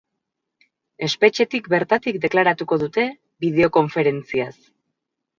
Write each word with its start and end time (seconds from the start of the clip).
Espetxetik 1.07 1.67
bertatik 1.73 2.17
deklaratuko 2.23 2.79
dute, 2.83 3.03
bideokonferentziaz. 3.45 4.53